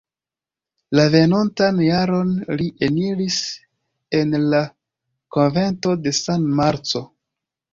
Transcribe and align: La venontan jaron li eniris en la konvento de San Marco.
La 0.99 1.03
venontan 1.15 1.81
jaron 1.87 2.31
li 2.61 2.69
eniris 2.87 3.37
en 4.21 4.33
la 4.55 4.63
konvento 5.37 5.95
de 6.09 6.19
San 6.23 6.53
Marco. 6.63 7.05